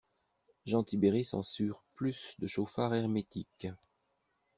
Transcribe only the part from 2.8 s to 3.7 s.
hermétiques!